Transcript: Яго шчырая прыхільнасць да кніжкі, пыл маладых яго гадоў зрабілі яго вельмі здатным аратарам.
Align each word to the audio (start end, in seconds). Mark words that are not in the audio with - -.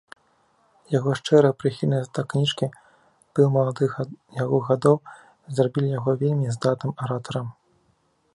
Яго 0.93 1.11
шчырая 1.19 1.51
прыхільнасць 1.63 2.09
да 2.17 2.21
кніжкі, 2.33 2.67
пыл 3.35 3.45
маладых 3.59 3.91
яго 4.43 4.57
гадоў 4.71 4.97
зрабілі 5.61 5.87
яго 5.99 6.11
вельмі 6.25 6.47
здатным 6.59 6.93
аратарам. 7.07 7.47